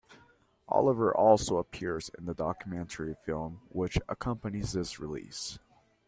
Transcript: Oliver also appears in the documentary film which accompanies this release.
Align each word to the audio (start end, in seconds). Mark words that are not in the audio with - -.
Oliver 0.67 1.15
also 1.15 1.57
appears 1.59 2.09
in 2.17 2.25
the 2.25 2.33
documentary 2.33 3.13
film 3.23 3.61
which 3.69 3.99
accompanies 4.09 4.73
this 4.73 4.99
release. 4.99 5.59